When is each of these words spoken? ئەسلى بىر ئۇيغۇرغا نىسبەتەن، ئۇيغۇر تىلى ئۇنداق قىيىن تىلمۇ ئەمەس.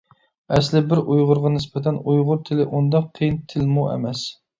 ئەسلى 0.55 0.79
بىر 0.93 1.01
ئۇيغۇرغا 1.01 1.51
نىسبەتەن، 1.55 1.99
ئۇيغۇر 2.13 2.39
تىلى 2.47 2.65
ئۇنداق 2.71 3.05
قىيىن 3.21 3.37
تىلمۇ 3.53 3.85
ئەمەس. 3.91 4.25